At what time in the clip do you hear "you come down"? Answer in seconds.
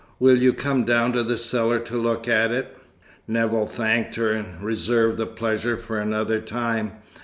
0.39-1.13